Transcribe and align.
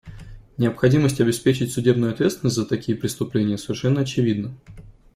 Необходимость 0.57 1.21
обеспечить 1.21 1.71
судебную 1.71 2.11
ответственность 2.11 2.55
за 2.55 2.65
такие 2.65 2.97
преступления 2.97 3.59
совершенно 3.59 4.01
очевидна. 4.01 4.51